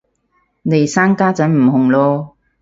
[0.63, 2.35] 嚟生家陣唔紅嚕